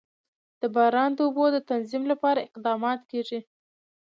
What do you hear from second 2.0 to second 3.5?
لپاره اقدامات کېږي.